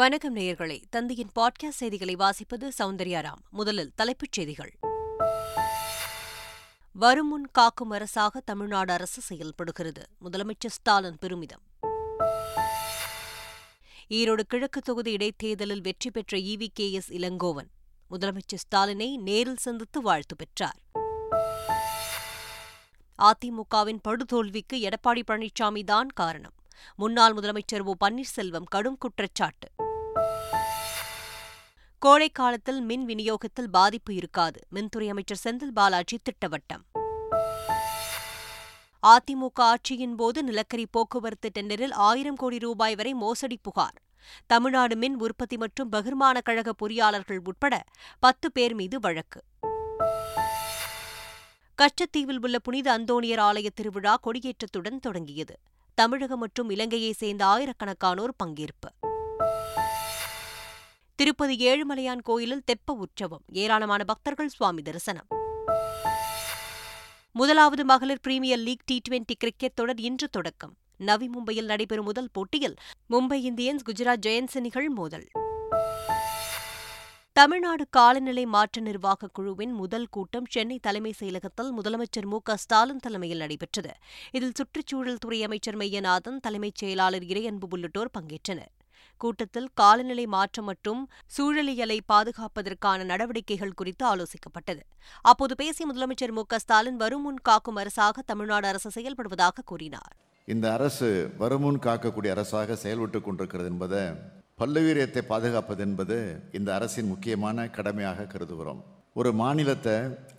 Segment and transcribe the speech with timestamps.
[0.00, 4.72] வணக்கம் நேயர்களே தந்தையின் பாட்காஸ்ட் செய்திகளை வாசிப்பது சௌந்தர்யாராம் முதலில் தலைப்புச் செய்திகள்
[6.92, 11.62] வருமுன் காக்கும் அரசாக தமிழ்நாடு அரசு செயல்படுகிறது முதலமைச்சர் ஸ்டாலின் பெருமிதம்
[14.10, 17.70] ஈரோடு கிழக்கு தொகுதி இடைத்தேர்தலில் வெற்றி பெற்ற இவி கே எஸ் இளங்கோவன்
[18.10, 20.80] முதலமைச்சர் ஸ்டாலினை நேரில் சந்தித்து வாழ்த்து பெற்றார்
[23.18, 26.54] அதிமுகவின் படுதோல்விக்கு எடப்பாடி பழனிசாமி தான் காரணம்
[26.96, 29.73] முன்னாள் முதலமைச்சர் ஓ பன்னீர்செல்வம் கடும் குற்றச்சாட்டு
[32.02, 36.82] கோடை காலத்தில் மின் விநியோகத்தில் பாதிப்பு இருக்காது மின்துறை அமைச்சர் செந்தில் பாலாஜி திட்டவட்டம்
[39.02, 43.98] அதிமுக ஆட்சியின் போது நிலக்கரி போக்குவரத்து டெண்டரில் ஆயிரம் கோடி ரூபாய் வரை மோசடி புகார்
[44.46, 47.74] தமிழ்நாடு மின் உற்பத்தி மற்றும் பகிர்மான கழக பொறியாளர்கள் உட்பட
[48.22, 49.40] பத்து பேர் மீது வழக்கு
[51.78, 55.54] கச்சத்தீவில் உள்ள புனித அந்தோணியர் ஆலய திருவிழா கொடியேற்றத்துடன் தொடங்கியது
[55.98, 58.90] தமிழகம் மற்றும் இலங்கையைச் சேர்ந்த ஆயிரக்கணக்கானோர் பங்கேற்பு
[61.18, 65.28] திருப்பதி ஏழுமலையான் கோயிலில் தெப்ப உற்சவம் ஏராளமான பக்தர்கள் சுவாமி தரிசனம்
[67.34, 70.74] முதலாவது மகளிர் premier league T twenty cricket தொடர் இன்று தொடக்கம்
[71.00, 72.76] நவி மும்பையில் நடைபெறும் முதல் போட்டியில்
[73.10, 75.26] மும்பை இந்தியன்ஸ் குஜராத் ஜெயன்ஸ் அணிகள் மோதல்
[77.36, 83.38] தமிழ்நாடு காலநிலை மாற்ற நிர்வாக குழுவின் முதல் கூட்டம் சென்னை தலைமை செயலகத்தில் முதலமைச்சர் மு க ஸ்டாலின் தலைமையில்
[83.38, 83.92] நடைபெற்றது
[84.32, 88.72] இதில் சுற்றுச்சூழல் துறை அமைச்சர் மையநாதன் தலைமைச் செயலாளர் இறையன்பு உள்ளிட்டோர் பங்கேற்றனர்
[89.18, 91.00] கூட்டத்தில் காலநிலை மாற்றம் மற்றும்
[91.36, 94.82] சூழலியலை பாதுகாப்பதற்கான நடவடிக்கைகள் குறித்து ஆலோசிக்கப்பட்டது
[95.24, 100.14] அப்போது பேசிய முதலமைச்சர் மு ஸ்டாலின் வருமுன் காக்கும் அரசாக தமிழ்நாடு அரசு செயல்படுவதாக கூறினார்
[100.48, 101.10] இந்த அரசு
[101.38, 104.02] வருமுன் காக்கக்கூடிய அரசாக செயல்பட்டுக் கொண்டிருக்கிறது என்பதை
[104.58, 106.16] பல்லுயிரியத்தை பாதுகாப்பது என்பது
[106.52, 108.82] இந்த அரசின் முக்கியமான கடமையாக கருதுகிறோம்
[109.12, 109.96] ஒரு மாநிலத்தை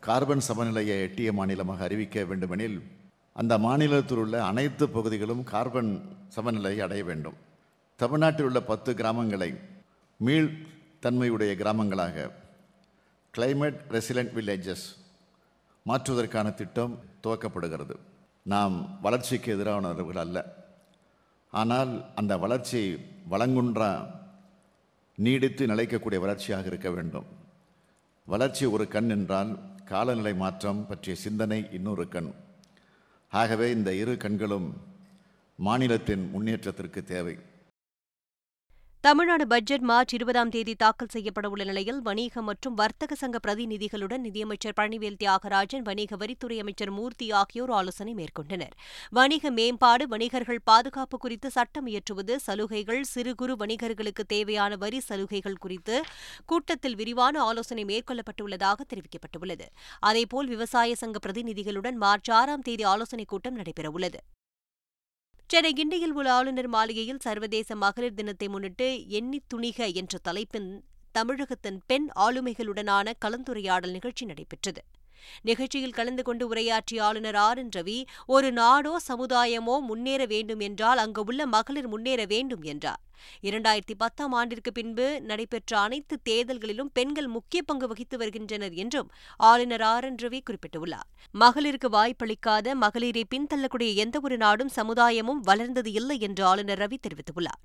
[0.00, 2.78] கார்பன் சமநிலையை எட்டிய மாநிலமாக அறிவிக்க வேண்டுமெனில்
[3.36, 5.92] அந்த மாநிலத்தில் உள்ள அனைத்து பகுதிகளும் கார்பன்
[6.28, 7.38] சமநிலையை அடைய வேண்டும்
[8.00, 9.50] தமிழ்நாட்டில் உள்ள பத்து கிராமங்களை
[10.20, 10.50] மீள்
[11.00, 12.26] தன்மையுடைய கிராமங்களாக
[13.34, 14.86] கிளைமேட் ரெசிலண்ட் வில்லேஜஸ்
[15.86, 16.94] மாற்றுவதற்கான திட்டம்
[17.24, 17.96] துவக்கப்படுகிறது
[18.46, 18.76] நாம்
[19.02, 20.38] வளர்ச்சிக்கு எதிரானவர்கள் அல்ல
[21.54, 22.82] ஆனால் அந்த வளர்ச்சி
[23.30, 23.92] வளங்குன்றா
[25.18, 27.28] நீடித்து நிலைக்கக்கூடிய வளர்ச்சியாக இருக்க வேண்டும்
[28.28, 29.52] வளர்ச்சி ஒரு கண் என்றால்
[29.86, 32.32] காலநிலை மாற்றம் பற்றிய சிந்தனை இன்னொரு கண்
[33.32, 34.68] ஆகவே இந்த இரு கண்களும்
[35.60, 37.36] மாநிலத்தின் முன்னேற்றத்திற்கு தேவை
[39.06, 45.18] தமிழ்நாடு பட்ஜெட் மார்ச் இருபதாம் தேதி தாக்கல் செய்யப்படவுள்ள நிலையில் வணிக மற்றும் வர்த்தக சங்க பிரதிநிதிகளுடன் நிதியமைச்சர் பழனிவேல்
[45.20, 48.74] தியாகராஜன் வணிக வரித்துறை அமைச்சர் மூர்த்தி ஆகியோர் ஆலோசனை மேற்கொண்டனர்
[49.12, 55.98] வணிக மேம்பாடு வணிகர்கள் பாதுகாப்பு குறித்து சட்டம் இயற்றுவது சலுகைகள் சிறு குறு வணிகர்களுக்கு தேவையான வரி சலுகைகள் குறித்து
[56.46, 59.68] கூட்டத்தில் விரிவான ஆலோசனை மேற்கொள்ளப்பட்டுள்ளதாக தெரிவிக்கப்பட்டுள்ளது
[60.04, 64.22] அதேபோல் விவசாய சங்க பிரதிநிதிகளுடன் மார்ச் ஆறாம் தேதி ஆலோசனைக் கூட்டம் நடைபெறவுள்ளது
[65.50, 68.88] சென்னை கிண்டியில் உள்ள ஆளுநர் மாளிகையில் சர்வதேச மகளிர் தினத்தை முன்னிட்டு
[69.10, 70.70] எண்ணி துணிக என்ற தலைப்பின்
[71.12, 74.82] தமிழகத்தின் பெண் ஆளுமைகளுடனான கலந்துரையாடல் நிகழ்ச்சி நடைபெற்றது
[75.42, 78.00] நிகழ்ச்சியில் கலந்து கொண்டு உரையாற்றிய ஆளுநர் ஆர் என் ரவி
[78.28, 83.02] ஒரு நாடோ சமுதாயமோ முன்னேற வேண்டும் என்றால் அங்கு உள்ள மகளிர் முன்னேற வேண்டும் என்றார்
[83.44, 89.10] இரண்டாயிரத்தி பத்தாம் ஆண்டிற்கு பின்பு நடைபெற்ற அனைத்து தேர்தல்களிலும் பெண்கள் முக்கிய பங்கு வகித்து வருகின்றனர் என்றும்
[89.44, 91.08] ஆளுநர் ஆர் என் ரவி குறிப்பிட்டுள்ளார்
[91.36, 97.62] மகளிருக்கு வாய்ப்பளிக்காத மகளிரை பின்தள்ளக்கூடிய எந்தவொரு நாடும் சமுதாயமும் வளர்ந்தது இல்லை என்று ஆளுநர் ரவி தெரிவித்துள்ளார்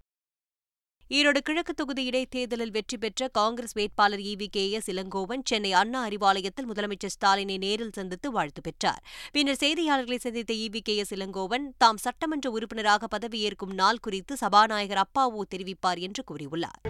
[1.10, 6.00] ஈரோடு கிழக்கு தொகுதி இடைத்தேர்தலில் வெற்றி பெற்ற காங்கிரஸ் வேட்பாளர் E V K S Elangovan Chennai Anna
[6.06, 9.02] அறிவாலயத்தில் முதலமைச்சர் ஸ்டாலினை நேரில் சந்தித்து வாழ்த்து பெற்றார்
[9.32, 15.02] பின்னர் செய்தியாளர்களை சந்தித்த E V K S Elangovan தாம் சட்டமன்ற உறுப்பினராக பதவியேற்கும் நாள் குறித்து சபாநாயகர்
[15.04, 16.80] அப்பாவு தெரிவிப்பார் என்று கூறியுள்ளார்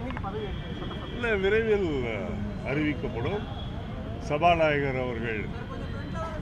[1.41, 1.89] விரைவில்
[2.65, 3.43] அறிவிக்கப்படும்
[4.29, 5.43] சபாநாயகர் அவர்கள்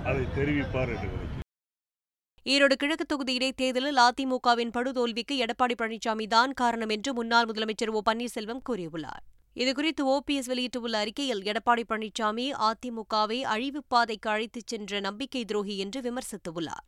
[0.06, 1.39] அதை தெரிவிப்பார் என்று
[2.46, 8.62] ஈரோடு கிழக்கு தொகுதி இடைத்தேர்தலில் அதிமுகவின் படுதோல்விக்கு எடப்பாடி பழனிசாமி தான் காரணம் என்று முன்னாள் முதலமைச்சர் ஓ பன்னீர்செல்வம்
[8.70, 9.24] கூறியுள்ளார்
[9.56, 16.02] இதுகுறித்து பி எஸ் வெளியிட்டுள்ள அறிக்கையில் எடப்பாடி பழனிசாமி அதிமுகவை அழிவுப் பாதைக்கு அழைத்துச் சென்ற நம்பிக்கை துரோகி என்று
[16.02, 16.86] விமர்சித்துள்ளார்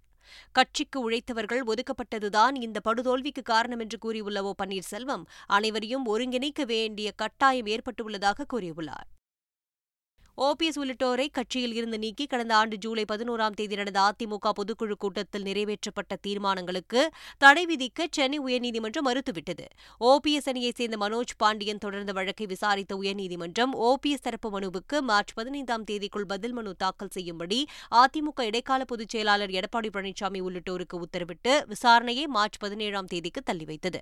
[0.52, 5.26] கட்சிக்கு உழைத்தவர்கள் ஒதுக்கப்பட்டதுதான் இந்த படுதோல்விக்கு காரணம் என்று கூறியுள்ள ஓ பன்னீர்செல்வம்
[5.48, 9.08] அனைவரையும் ஒருங்கிணைக்க வேண்டிய கட்டாயம் ஏற்பட்டுள்ளதாக கூறியுள்ளார்
[10.38, 16.18] ஓபிஎஸ் உள்ளிட்டோரை கட்சியில் இருந்து நீக்கி கடந்த ஆண்டு ஜூலை பதினோராம் தேதி நடந்த அதிமுக பொதுக்குழு கூட்டத்தில் நிறைவேற்றப்பட்ட
[16.22, 17.02] தீர்மானங்களுக்கு
[17.38, 19.66] தடை விதிக்க சென்னை உயர்நீதிமன்றம் மறுத்துவிட்டது
[20.02, 26.26] ஓபிஎஸ் அணியைச் சேர்ந்த மனோஜ் பாண்டியன் தொடர்ந்த வழக்கை விசாரித்த உயர்நீதிமன்றம் ஓபிஎஸ் தரப்பு மனுவுக்கு மார்ச் பதினைந்தாம் தேதிக்குள்
[26.26, 27.60] பதில் மனு தாக்கல் செய்யும்படி
[27.98, 34.02] அதிமுக இடைக்கால பொதுச் செயலாளர் எடப்பாடி பழனிசாமி உள்ளிட்டோருக்கு உத்தரவிட்டு விசாரணையை மார்ச் பதினேழாம் தேதிக்கு தள்ளி வைத்தது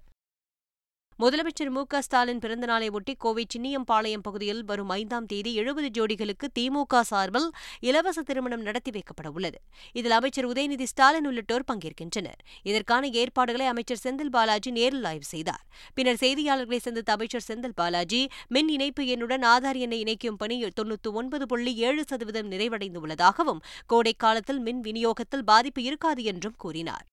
[1.20, 7.48] முதலமைச்சர் மு க ஸ்டாலின் பிறந்தநாளையொட்டி கோவை சின்னியம்பாளையம் பகுதியில் வரும் ஐந்தாம் தேதி எழுபது ஜோடிகளுக்கு திமுக சார்பில்
[7.82, 9.60] இலவச திருமணம் நடத்தி வைக்கப்பட உள்ளது
[9.96, 12.40] இதில் அமைச்சர் உதயநிதி ஸ்டாலின் உள்ளிட்டோர் பங்கேற்கின்றனர்
[12.66, 15.64] இதற்கான ஏற்பாடுகளை அமைச்சர் செந்தில் பாலாஜி நேரில் ஆய்வு செய்தார்
[15.94, 18.22] பின்னர் செய்தியாளர்களை சந்தித்த அமைச்சர் செந்தில் பாலாஜி
[18.50, 23.64] மின் இணைப்பு எண்ணுடன் ஆதார் எண்ணை இணைக்கும் பணி தொன்னூற்று ஒன்பது புள்ளி ஏழு சதவீதம் நிறைவடைந்துள்ளதாகவும்
[23.90, 27.06] கோடைக்காலத்தில் மின் விநியோகத்தில் பாதிப்பு இருக்காது என்றும் கூறினார்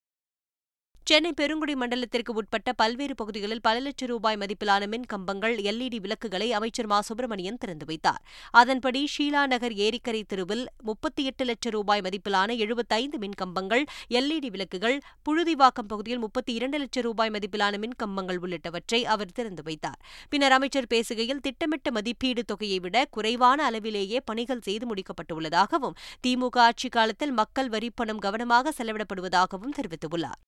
[1.06, 6.88] சென்னை பெருங்குடி மண்டலத்திற்கு உட்பட்ட பல்வேறு பகுதிகளில் பல லட்சம் ரூபாய் மதிப்பிலான மின் கம்பங்கள் எல்இடி விளக்குகளை அமைச்சர்
[6.88, 8.22] மா சுப்பிரமணியன் திறந்து வைத்தார்
[8.54, 13.84] அதன்படி ஷீலா நகர் ஏரிக்கரை தெருவில் முப்பத்தி எட்டு லட்சம் ரூபாய் மதிப்பிலான எழுபத்தைந்து மின் கம்பங்கள்
[14.12, 14.96] எல்இடி விளக்குகள்
[15.28, 20.00] புழுதிவாக்கம் பகுதியில் முப்பத்தி இரண்டு லட்சம் ரூபாய் மதிப்பிலான மின் கம்பங்கள் உள்ளிட்டவற்றை அவர் திறந்து வைத்தார்
[20.28, 27.34] பின்னர் அமைச்சர் பேசுகையில் திட்டமிட்ட மதிப்பீடு தொகையை விட குறைவான அளவிலேயே பணிகள் செய்து முடிக்கப்பட்டுள்ளதாகவும் திமுக ஆட்சிக் காலத்தில்
[27.34, 30.40] மக்கள் வரிப்பணம் கவனமாக செலவிடப்படுவதாகவும் தெரிவித்துள்ளார்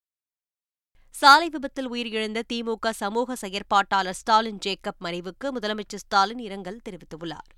[1.15, 7.49] சாலை விபத்தில் உயிரிழந்த திமுக சமூக செயற்பாட்டாளர் ஸ்டாலின் ஜேக்கப் மறைவுக்கு முதலமைச்சர் ஸ்டாலின் இரங்கல் தெரிவித்துள்ளார்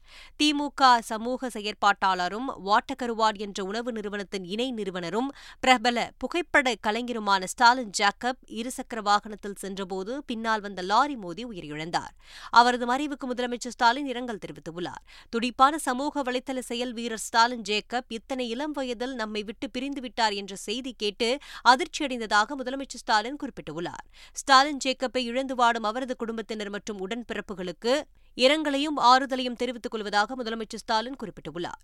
[0.41, 5.29] திமுக சமூக செயற்பாட்டாளரும் வாட்டகருவாட் என்ற உணவு நிறுவனத்தின் இணை நிறுவனரும்
[5.63, 12.15] பிரபல புகைப்பட கலைஞருமான ஸ்டாலின் ஜேக்கப் இருசக்கர வாகனத்தில் சென்றபோது பின்னால் வந்த லாரி மோதி உயிரிழந்தார்
[12.53, 15.05] அவரது மறைவுக்கு முதலமைச்சர் ஸ்டாலின் இரங்கல் தெரிவித்துள்ளார்
[15.33, 20.95] துடிப்பான சமூக வலைதள செயல் வீரர் ஸ்டாலின் ஜேக்கப் இத்தனை இளம் வயதில் நம்மை விட்டு பிரிந்துவிட்டார் என்ற செய்தி
[20.95, 21.31] கேட்டு
[21.71, 24.05] அதிர்ச்சியடைந்ததாக முதலமைச்சர் ஸ்டாலின் குறிப்பிட்டுள்ளார்
[24.37, 27.95] ஸ்டாலின் ஜேக்கப்பை இழந்து வாடும் அவரது குடும்பத்தினர் மற்றும் உடன்பிறப்புகளுக்கு
[28.39, 31.81] இரங்கலையும் ஆறுதலையும் தெரிவித்துக் கொள்வதாக முதலமைச்சர் ஸ்டாலின் குறிப்பிட்டுள்ளார்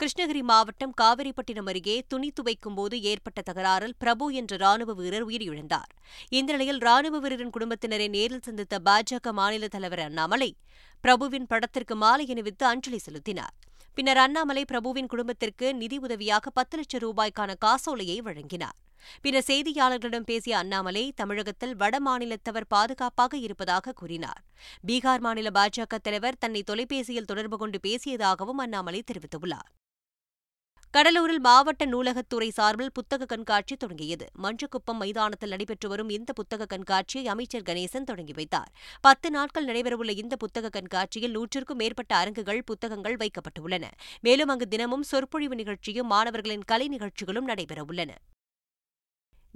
[0.00, 5.90] கிருஷ்ணகிரி மாவட்டம் காவிரிப்பட்டினம் அருகே துணி துவைக்கும் போது ஏற்பட்ட தகராறில் பிரபு என்ற ராணுவ வீரர் உயிரிழந்தார்
[6.28, 10.50] இந்த நிலையில் ராணுவ வீரரின் குடும்பத்தினரை நேரில் சந்தித்த பாஜக மாநில தலைவர் அண்ணாமலை
[11.04, 13.54] பிரபுவின் படத்திற்கு மாலை அணிவித்து அஞ்சலி செலுத்தினார்
[13.96, 18.76] பின்னர் அண்ணாமலை பிரபுவின் குடும்பத்திற்கு நிதி உதவியாக பத்து லட்சம் ரூபாய்க்கான காசோலையை வழங்கினார்
[19.22, 24.42] பின்னர் செய்தியாளர்களிடம் பேசிய அண்ணாமலை தமிழகத்தில் வட மாநிலத்தவர் பாதுகாப்பாக இருப்பதாக கூறினார்
[24.84, 29.70] பீகார் மாநில பாஜக தலைவர் தன்னை தொலைபேசியில் தொடர்பு கொண்டு பேசியதாகவும் அண்ணாமலை தெரிவித்துள்ளார்
[30.94, 37.64] கடலூரில் மாவட்ட நூலகத்துறை சார்பில் புத்தக கண்காட்சி தொடங்கியது மஞ்சுக்குப்பம் மைதானத்தில் நடைபெற்று வரும் இந்த புத்தக கண்காட்சியை அமைச்சர்
[37.64, 38.68] கணேசன் தொடங்கி வைத்தார்
[39.04, 43.88] பத்து நாட்கள் நடைபெறவுள்ள இந்த புத்தக கண்காட்சியில் நூற்றுக்கும் மேற்பட்ட அரங்குகள் புத்தகங்கள் வைக்கப்பட்டுள்ளன
[44.24, 48.12] மேலும் அங்கு தினமும் சொற்பொழிவு நிகழ்ச்சியும் மாணவர்களின் கலை நிகழ்ச்சிகளும் நடைபெறவுள்ளன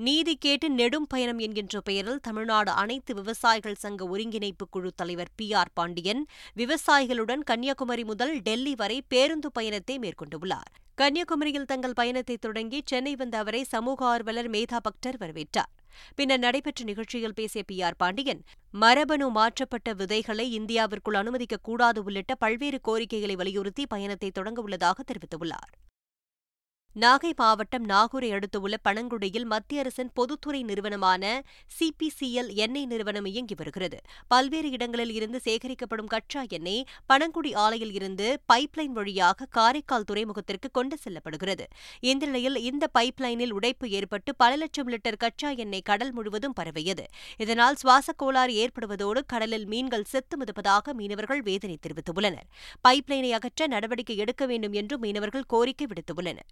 [0.00, 5.71] நீதி கேட்டு நெடும் பயணம் என்கின்ற பெயரில் தமிழ்நாடு அனைத்து விவசாயிகள் சங்க ஒருங்கிணைப்பு குழு தலைவர் பி ஆர்
[5.75, 6.21] பாண்டியன்
[6.57, 10.69] விவசாயிகளுடன் கன்னியாகுமரி முதல் டெல்லி வரை பேருந்து பயணத்தை மேற்கொண்டுள்ளார்
[10.99, 15.73] கன்னியாகுமரியில் தங்கள் பயணத்தை தொடங்கி சென்னை வந்த அவரை சமூக ஆர்வலர் மேதா பக்டர் வரவேற்றார்
[16.15, 18.45] பின்னர் நடைபெற்ற நிகழ்ச்சியில் பேசிய பி ஆர் பாண்டியன்
[18.75, 25.73] மரபணு மாற்றப்பட்ட விதைகளை இந்தியாவிற்குள் அனுமதிக்கக்கூடாது உள்ளிட்ட பல்வேறு கோரிக்கைகளை வலியுறுத்தி பயணத்தை தொடங்க உள்ளதாக தெரிவித்துள்ளார்
[26.97, 31.25] நாகை மாவட்டம் நாகூரை அடுத்துள்ள பனங்குடியில் மத்திய அரசின் பொதுத்துறை நிறுவனமான
[31.71, 33.99] சிபிசிஎல் எண்ணெய் நிறுவனம் இயங்கி வருகிறது
[34.31, 36.81] பல்வேறு இடங்களில் இருந்து சேகரிக்கப்படும் கச்சா எண்ணெய்
[37.11, 41.67] பனங்குடி ஆலையில் இருந்து பைப்லைன் வழியாக காரைக்கால் துறைமுகத்திற்கு கொண்டு செல்லப்படுகிறது
[42.05, 47.07] இந்த நிலையில் இந்த பைப்லைனில் உடைப்பு ஏற்பட்டு பல லட்சம் லிட்டர் கச்சா எண்ணெய் கடல் முழுவதும் பரவியது
[47.39, 52.49] இதனால் சுவாச கோளாறு ஏற்படுவதோடு கடலில் மீன்கள் செத்து மிதப்பதாக மீனவர்கள் வேதனை தெரிவித்துள்ளனர்
[52.85, 56.49] பைப்லைனை அகற்ற நடவடிக்கை எடுக்க வேண்டும் என்று மீனவர்கள் கோரிக்கை விடுத்துள்ளனர்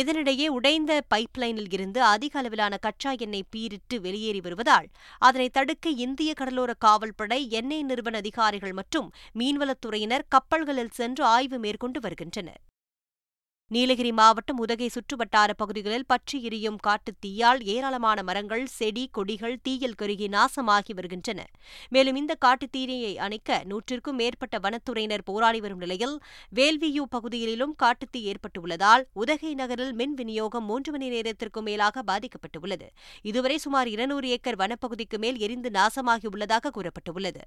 [0.00, 4.88] இதனிடையே உடைந்த பைப்லைனில் இருந்து அதிக அளவிலான கச்சா எண்ணெய் பீரிட்டு வெளியேறி வருவதால்
[5.22, 9.10] அதனை தடுக்க இந்திய கடலோர காவல்படை எண்ணெய் நிறுவன அதிகாரிகள் மற்றும்
[9.34, 12.62] மீன்வளத்துறையினர் கப்பல்களில் சென்று ஆய்வு மேற்கொண்டு வருகின்றனர்
[13.70, 20.28] நீலகிரி மாவட்டம் உதகை சுற்றுவட்டார பகுதிகளில் பற்றி எரியும் காட்டுத் தீயால் ஏராளமான மரங்கள் செடி கொடிகள் தீயில் கருகி
[20.28, 21.40] நாசமாகி வருகின்றன
[21.88, 26.16] மேலும் இந்த காட்டுத் தீயை அணைக்க நூற்றிற்கும் மேற்பட்ட வனத்துறையினர் போராடி வரும் நிலையில்
[26.52, 32.88] வேல்வியூ பகுதியிலும் காட்டுத்தீ ஏற்பட்டுள்ளதால் உதகை நகரில் மின் விநியோகம் மூன்று மணி நேரத்திற்கும் மேலாக பாதிக்கப்பட்டுள்ளது
[33.24, 37.44] இதுவரை சுமார் இருநூறு ஏக்கர் வனப்பகுதிக்கு மேல் எரிந்து நாசமாகியுள்ளதாக கூறப்பட்டுள்ளது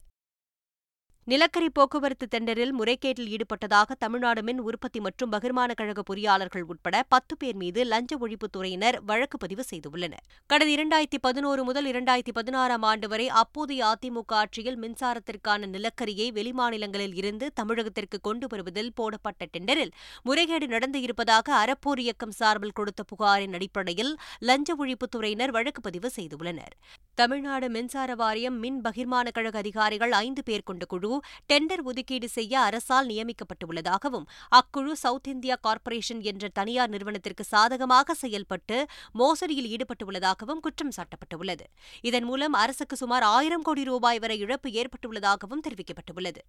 [1.28, 7.58] நிலக்கரி போக்குவரத்து டெண்டரில் முறைகேட்டில் ஈடுபட்டதாக தமிழ்நாடு மின் உற்பத்தி மற்றும் பகிர்மான கழக பொறியாளர்கள் உட்பட பத்து பேர்
[7.58, 13.84] மீது லஞ்ச ஒழிப்புத்துறையினர் வழக்கு பதிவு செய்துள்ளனர் கடந்த இரண்டாயிரத்தி பதினோரு முதல் இரண்டாயிரத்தி பதினாறாம் ஆண்டு வரை அப்போதைய
[13.90, 19.94] அதிமுக ஆட்சியில் மின்சாரத்திற்கான நிலக்கரியை வெளிமாநிலங்களில் இருந்து தமிழகத்திற்கு கொண்டு வருவதில் போடப்பட்ட டெண்டரில்
[20.26, 24.12] முறைகேடு நடந்து இருப்பதாக அறப்போர் இயக்கம் சார்பில் கொடுத்த புகாரின் அடிப்படையில்
[24.42, 26.76] லஞ்ச ஒழிப்புத்துறையினர் வழக்கு பதிவு செய்துள்ளனர்
[27.18, 32.54] தமிழ்நாடு மின்சார வாரியம் மின் பகிர்மான கழக அதிகாரிகள் ஐந்து பேர் கொண்ட குழு குழு டெண்டர் ஒதுக்கீடு செய்ய
[32.62, 34.26] அரசால் நியமிக்கப்பட்டுள்ளதாகவும்
[34.52, 38.78] அக்குழு சவுத் இந்தியா கார்ப்பரேஷன் என்ற தனியார் நிறுவனத்திற்கு சாதகமாக செயல்பட்டு
[39.16, 41.68] மோசடியில் ஈடுபட்டுள்ளதாகவும் குற்றம் சாட்டப்பட்டுள்ளது
[42.04, 46.44] இதன் மூலம் அரசுக்கு சுமார் ஆயிரம் கோடி ரூபாய் வரை இழப்பு ஏற்பட்டுள்ளதாகவும் தெரிவிக்கப்பட்டுள்ளது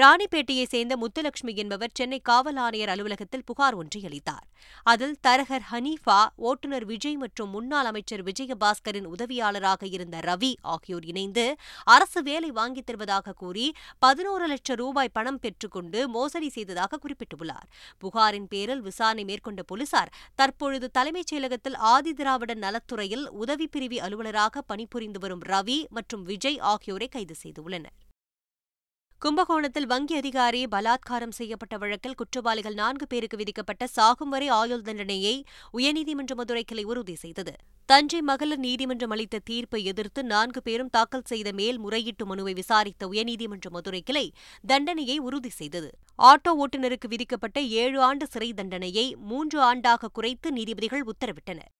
[0.00, 4.44] ராணிப்பேட்டையை சேர்ந்த முத்துலட்சுமி என்பவர் சென்னை காவல் ஆணையர் அலுவலகத்தில் புகார் ஒன்றை அளித்தார்
[4.86, 6.16] அதில் தரகர் ஹனீஃபா
[6.40, 11.44] ஓட்டுநர் விஜய் மற்றும் முன்னாள் அமைச்சர் விஜயபாஸ்கரின் உதவியாளராக இருந்த ரவி ஆகியோர் இணைந்து
[11.86, 13.66] அரசு வேலை வாங்கித் தருவதாக கூறி
[14.02, 17.66] பதினோரு லட்சம் ரூபாய் பணம் பெற்றுக்கொண்டு மோசடி செய்ததாக குறிப்பிட்டுள்ளார்
[18.02, 25.46] புகாரின் பேரில் விசாரணை மேற்கொண்ட போலீசார் தற்பொழுது தலைமைச் செயலகத்தில் ஆதிதிராவிட நலத்துறையில் உதவி பிரிவு அலுவலராக பணிபுரிந்து வரும்
[25.48, 27.94] ரவி மற்றும் விஜய் ஆகியோரை கைது செய்துள்ளனா்
[29.22, 35.32] கும்பகோணத்தில் வங்கி அதிகாரி பலாத்காரம் செய்யப்பட்ட வழக்கில் குற்றவாளிகள் நான்கு பேருக்கு விதிக்கப்பட்ட சாகும் வரை ஆயுள் தண்டனையை
[35.74, 37.54] உயர்நீதிமன்ற மதுரை கிளை உறுதி செய்தது
[37.88, 44.02] தஞ்சை மகளிர் நீதிமன்றம் அளித்த தீர்ப்பை எதிர்த்து நான்கு பேரும் தாக்கல் செய்த மேல்முறையீட்டு மனுவை விசாரித்த உயர்நீதிமன்ற மதுரை
[44.02, 44.24] கிளை
[44.64, 45.90] தண்டனையை உறுதி செய்தது
[46.18, 51.72] ஆட்டோ ஓட்டுநருக்கு விதிக்கப்பட்ட ஏழு ஆண்டு சிறை தண்டனையை மூன்று ஆண்டாக குறைத்து நீதிபதிகள் உத்தரவிட்டனர்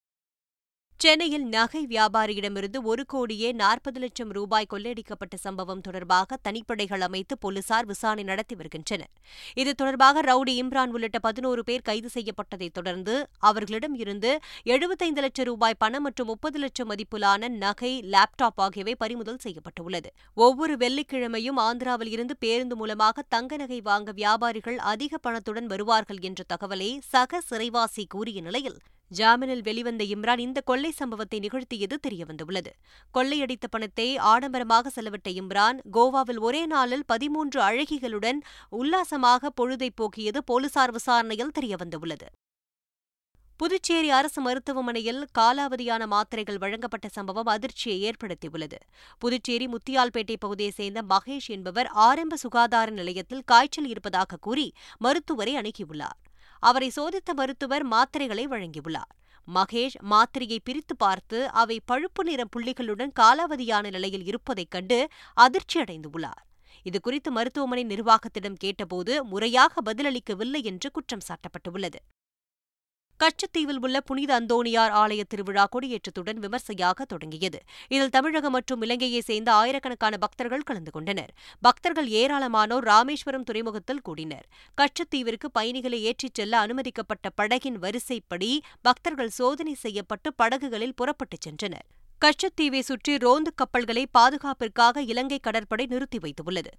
[1.00, 8.24] சென்னையில் நகை வியாபாரியிடமிருந்து ஒரு கோடியே நாற்பது லட்சம் ரூபாய் கொள்ளையடிக்கப்பட்ட சம்பவம் தொடர்பாக தனிப்படைகள் அமைத்து போலீசார் விசாரணை
[8.24, 9.12] நடத்தி வருகின்றனர்
[9.56, 13.14] இது தொடர்பாக ரவுடி இம்ரான் உள்ளிட்ட பதினோரு பேர் கைது செய்யப்பட்டதைத் தொடர்ந்து
[13.44, 14.32] அவர்களிடம் இருந்து
[14.68, 20.10] எழுபத்தைந்து லட்சம் ரூபாய் பணம் மற்றும் முப்பது லட்சம் மதிப்பிலான நகை லேப்டாப் ஆகியவை பறிமுதல் செய்யப்பட்டுள்ளது
[20.36, 26.92] ஒவ்வொரு வெள்ளிக்கிழமையும் ஆந்திராவில் இருந்து பேருந்து மூலமாக தங்க நகை வாங்க வியாபாரிகள் அதிக பணத்துடன் வருவார்கள் என்ற தகவலை
[27.08, 28.78] சக சிறைவாசி கூறிய நிலையில்
[29.10, 32.72] ஜாமீனில் வெளிவந்த இம்ரான் இந்த கொள்ளை சம்பவத்தை நிகழ்த்தியது தெரியவந்துள்ளது
[33.14, 38.40] கொள்ளையடித்த பணத்தை ஆடம்பரமாக செலவிட்ட இம்ரான் கோவாவில் ஒரே நாளில் பதிமூன்று அழகிகளுடன்
[38.72, 42.28] உல்லாசமாக பொழுதை போக்கியது போலீசார் விசாரணையில் தெரியவந்துள்ளது
[43.60, 48.78] புதுச்சேரி அரசு மருத்துவமனையில் காலாவதியான மாத்திரைகள் வழங்கப்பட்ட சம்பவம் அதிர்ச்சியை ஏற்படுத்தியுள்ளது
[49.22, 54.66] புதுச்சேரி முத்தியால்பேட்டை பகுதியைச் சேர்ந்த மகேஷ் என்பவர் ஆரம்ப சுகாதார நிலையத்தில் காய்ச்சல் இருப்பதாக கூறி
[54.98, 56.18] மருத்துவரை அணுகியுள்ளார்
[56.62, 59.12] அவரை சோதித்த மருத்துவர் மாத்திரைகளை வழங்கியுள்ளார்
[59.48, 64.98] மகேஷ் மாத்திரையை பிரித்து பார்த்து அவை பழுப்பு நிற புள்ளிகளுடன் காலாவதியான நிலையில் இருப்பதைக் கண்டு
[65.36, 66.42] அதிர்ச்சியடைந்துள்ளார்
[66.86, 72.00] இதுகுறித்து மருத்துவமனை நிர்வாகத்திடம் கேட்டபோது முறையாக பதிலளிக்கவில்லை என்று குற்றம் சாட்டப்பட்டுள்ளது
[73.20, 77.58] கச்சத்தீவில் உள்ள புனித அந்தோணியார் ஆலய திருவிழா கொடியேற்றத்துடன் விமர்சையாக தொடங்கியது
[77.88, 81.32] இதில் தமிழகம் மற்றும் இலங்கையைச் சேர்ந்த ஆயிரக்கணக்கான பக்தர்கள் கலந்து கொண்டனர்
[81.62, 84.46] பக்தர்கள் ஏராளமானோர் ராமேஸ்வரம் துறைமுகத்தில் கூடினர்
[84.78, 88.50] கச்சத்தீவிற்கு பயணிகளை ஏற்றிச் செல்ல அனுமதிக்கப்பட்ட படகின் வரிசைப்படி
[88.82, 91.86] பக்தர்கள் சோதனை செய்யப்பட்டு படகுகளில் புறப்பட்டுச் சென்றனர்
[92.22, 96.72] கச்சத்தீவை சுற்றி ரோந்து கப்பல்களை பாதுகாப்பிற்காக இலங்கை கடற்படை நிறுத்தி வைத்துள்ளது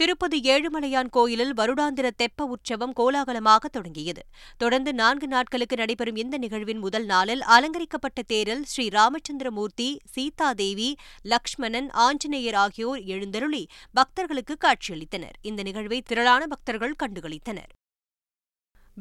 [0.00, 4.22] திருப்பதி ஏழுமலையான் கோயிலில் வருடாந்திர தெப்ப உற்சவம் கோலாகலமாக தொடங்கியது
[4.56, 10.90] தொடர்ந்து நான்கு நாட்களுக்கு நடைபெறும் இந்த நிகழ்வின் முதல் நாளில் அலங்கரிக்கப்பட்ட தேரில் ஸ்ரீ ராமச்சந்திரமூர்த்தி சீதாதேவி
[11.24, 13.62] லக்ஷ்மணன் ஆஞ்சநேயர் ஆகியோர் எழுந்தருளி
[13.94, 17.70] பக்தர்களுக்கு காட்சியளித்தனர் இந்த நிகழ்வை திரளான பக்தர்கள் கண்டுகளித்தனர்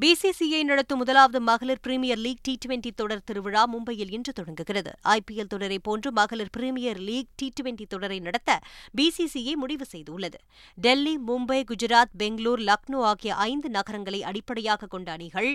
[0.00, 5.77] பிசிசிஐ நடத்தும் முதலாவது மகளிர் பிரீமியர் லீக் டி டுவெண்டி தொடர் திருவிழா மும்பையில் இன்று தொடங்குகிறது ஐபிஎல் தொடரை
[5.79, 8.51] போன்று மகளிர் பிரீமியர் லீக் டி டுவெண்டி தொடரை நடத்த
[8.95, 10.39] பிசிசிஐ முடிவு செய்துள்ளது
[10.77, 15.51] டெல்லி மும்பை குஜராத் பெங்களூர் லக்னோ ஆகிய ஐந்து நகரங்களை அடிப்படையாக கொண்ட அணிகள்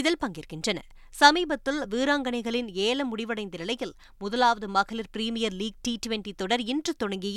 [0.00, 0.78] இதில் பங்கேற்கின்றன
[1.14, 7.32] சமீபத்தில் வீராங்கனைகளின் ஏலம் முடிவடைந்த நிலையில் முதலாவது மகளிர் பிரீமியர் லீக் டி டுவெண்டி தொடர் இன்று தொடங்கி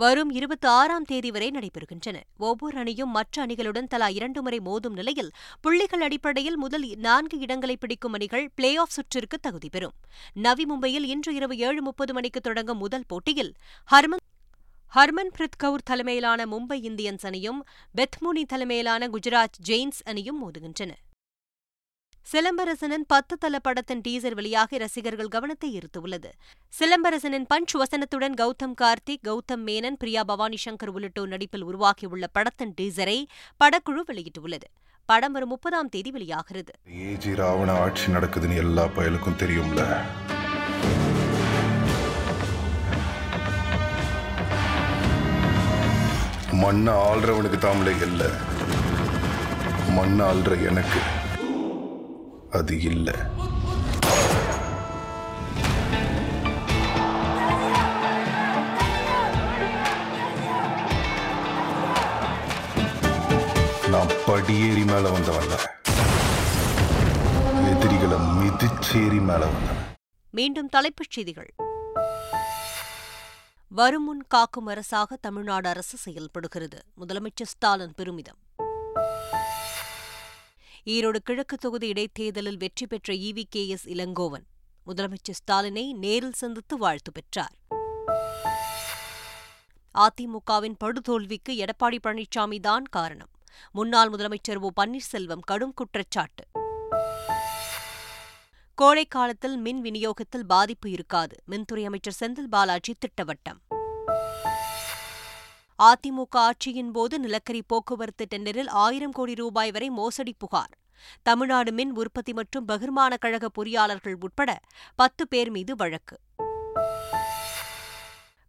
[0.00, 2.18] வரும் இருபத்தி ஆறாம் தேதி வரை நடைபெறுகின்றன
[2.38, 5.30] ஒவ்வொரு அணியும் மற்ற அணிகளுடன் தலா இரண்டு முறை மோதும் நிலையில்
[5.60, 9.94] புள்ளிகள் அடிப்படையில் முதல் நான்கு இடங்களை பிடிக்கும் அணிகள் பிளே ஆஃப் சுற்றிற்கு தகுதி பெறும்
[10.38, 13.52] நவி மும்பையில் இன்று இரவு ஏழு முப்பது மணிக்கு தொடங்கும் முதல் போட்டியில்
[13.88, 14.24] ஹர்மன்
[14.92, 17.60] ஹர்மன்பிரித் கவுர் தலைமையிலான மும்பை இந்தியன்ஸ் அணியும்
[17.94, 20.92] பெத்முனி தலைமையிலான குஜராத் ஜெயின்ஸ் அணியும் மோதுகின்றன
[22.26, 26.30] சிலம்பரசனின் பத்து தல படத்தின் டீசர் வெளியாகி ரசிகர்கள் கவனத்தை ஈர்த்துள்ளது
[26.72, 33.18] சிலம்பரசனின் பஞ்ச் வசனத்துடன் கௌதம் கார்த்திக் கௌதம் மேனன் பிரியா பவானி சங்கர் உள்ளிட்டோர் நடிப்பில் உருவாகியுள்ள படத்தின் டீசரை
[33.60, 34.68] படக்குழு வெளியிட்டுள்ளது
[35.08, 36.72] படம் வரும் முப்பதாம் தேதி வெளியாகிறது
[37.06, 39.80] ஏஜி ராவண ஆட்சி நடக்குதுன்னு எல்லா பயலுக்கும் தெரியும்ல
[46.60, 48.28] மண்ணை ஆள்றவனுக்கு தாமலை இல்லை
[49.96, 51.00] மண்ணை ஆள்ற எனக்கு
[52.52, 53.16] அது இல்லை
[63.92, 65.54] நான் படியேறி மேல வந்தவன்ல
[67.72, 69.80] எதிரிகளை மிதிச்சேரி மேல வந்தவன்
[70.34, 71.50] மீண்டும் தலைப்புச் செய்திகள்
[73.70, 78.40] வருமுன் காக்கும் அரசாக தமிழ்நாடு அரசு செயல்படுகிறது முதலமைச்சர் ஸ்டாலின் பெருமிதம்
[80.86, 84.44] ஈரோடு கிழக்கு தொகுதி இடைத்தேர்தலில் வெற்றி பெற்ற இவி கே எஸ் இளங்கோவன்
[84.86, 87.54] முதலமைச்சர் ஸ்டாலினை நேரில் சந்தித்து வாழ்த்து பெற்றார்
[89.94, 93.30] அதிமுகவின் படுதோல்விக்கு எடப்பாடி பழனிசாமி தான் காரணம்
[93.72, 96.44] முன்னாள் முதலமைச்சர் ஓ பன்னீர்செல்வம் கடும் குற்றச்சாட்டு
[98.78, 103.60] கோடை காலத்தில் மின் விநியோகத்தில் பாதிப்பு இருக்காது மின்துறை அமைச்சர் செந்தில் பாலாஜி திட்டவட்டம்
[105.82, 110.72] அதிமுக ஆட்சியின் போது நிலக்கரி போக்குவரத்து டெண்டரில் ஆயிரம் கோடி ரூபாய் வரை மோசடி புகார்
[111.22, 114.50] தமிழ்நாடு மின் உற்பத்தி மற்றும் பகிர்மான கழக பொறியாளர்கள் உட்பட
[114.98, 116.16] பத்து பேர் மீது வழக்கு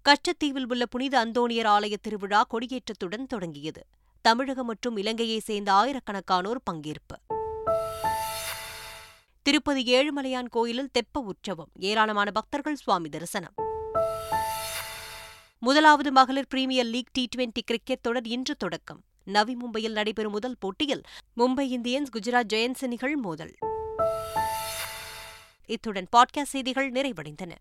[0.06, 3.82] கச்சத்தீவில் உள்ள புனித அந்தோணியர் ஆலய திருவிழா கொடியேற்றத்துடன் தொடங்கியது
[4.26, 7.18] தமிழகம் மற்றும் இலங்கையை சேர்ந்த ஆயிரக்கணக்கானோர் பங்கேற்பு
[9.46, 13.56] திருப்பதி ஏழுமலையான் கோயிலில் தெப்ப உற்சவம் ஏராளமான பக்தர்கள் சுவாமி தரிசனம்
[15.64, 19.02] முதலாவது மகளிர் premier league T twenty cricket தொடர் இன்று தொடக்கம்
[19.28, 21.04] நவி மும்பையில் நடைபெறும் முதல் போட்டியில்
[21.38, 23.54] மும்பை இந்தியன்ஸ் குஜராத் ஜெயன்ஸ் அணிகள் மோதல்
[25.70, 27.52] இத்துடன் பாட்காஸ்ட் செய்திகள் நிறைவடைந்தன